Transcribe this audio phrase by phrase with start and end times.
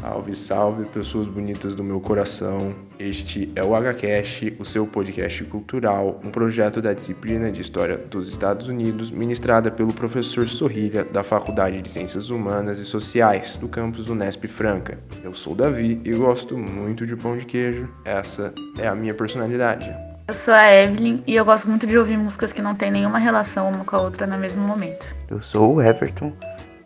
[0.00, 2.74] Salve, salve, pessoas bonitas do meu coração.
[2.98, 8.26] Este é o HCast, o seu podcast cultural, um projeto da disciplina de História dos
[8.26, 14.08] Estados Unidos, ministrada pelo professor Sorrilha, da Faculdade de Ciências Humanas e Sociais, do campus
[14.08, 14.98] Unesp Franca.
[15.22, 17.86] Eu sou Davi e gosto muito de pão de queijo.
[18.02, 19.94] Essa é a minha personalidade.
[20.28, 23.18] Eu sou a Evelyn e eu gosto muito de ouvir músicas que não têm nenhuma
[23.18, 25.04] relação uma com a outra no mesmo momento.
[25.28, 26.32] Eu sou o Everton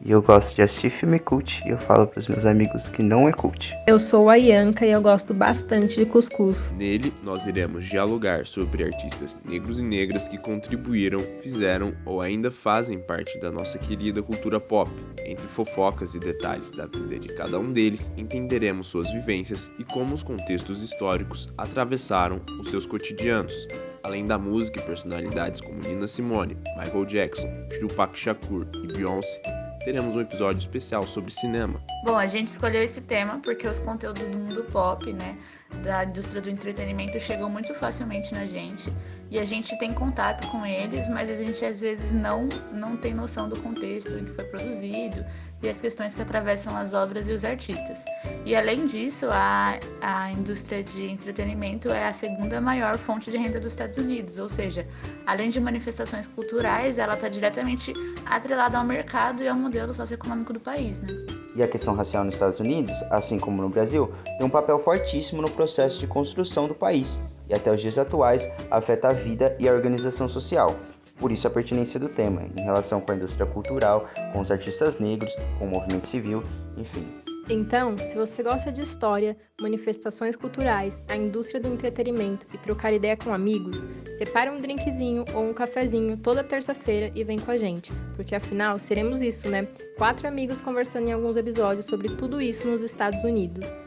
[0.00, 3.02] e eu gosto de assistir filme cult e eu falo para os meus amigos que
[3.02, 3.72] não é cult.
[3.86, 6.72] Eu sou a Ianca e eu gosto bastante de cuscuz.
[6.72, 12.99] Nele, nós iremos dialogar sobre artistas negros e negras que contribuíram, fizeram ou ainda fazem
[12.99, 14.90] parte da nossa querida cultura pop.
[15.25, 20.14] Entre fofocas e detalhes da vida de cada um deles, entenderemos suas vivências e como
[20.14, 23.54] os contextos históricos atravessaram os seus cotidianos.
[24.02, 27.49] Além da música e personalidades como Nina Simone, Michael Jackson,
[27.80, 31.80] Tupac Shakur e Beyoncé, teremos um episódio especial sobre cinema.
[32.05, 35.36] Bom, a gente escolheu esse tema porque os conteúdos do mundo pop, né,
[35.82, 38.91] da indústria do entretenimento chegam muito facilmente na gente
[39.30, 43.12] e a gente tem contato com eles, mas a gente às vezes não não tem
[43.12, 45.24] noção do contexto em que foi produzido
[45.62, 48.04] e as questões que atravessam as obras e os artistas.
[48.44, 53.58] E além disso, a, a indústria de entretenimento é a segunda maior fonte de renda
[53.58, 54.86] dos Estados Unidos, ou seja,
[55.26, 57.94] além de manifestações culturais, ela está diretamente
[58.26, 61.08] atrelada ao mercado e ao modelo socioeconômico do país, né?
[61.56, 65.42] E a questão racial nos Estados Unidos, assim como no Brasil, tem um papel fortíssimo
[65.42, 69.69] no processo de construção do país e até os dias atuais afeta a vida e
[69.69, 70.77] a organização social.
[71.19, 75.00] Por isso a pertinência do tema, em relação com a indústria cultural, com os artistas
[75.00, 76.42] negros, com o movimento civil,
[76.77, 77.33] enfim.
[77.48, 83.17] Então, se você gosta de história, manifestações culturais, a indústria do entretenimento e trocar ideia
[83.17, 87.92] com amigos, separe um drinkzinho ou um cafezinho toda terça-feira e vem com a gente,
[88.17, 89.69] porque afinal seremos isso, né?
[89.98, 93.83] Quatro amigos conversando em alguns episódios sobre tudo isso nos Estados Unidos.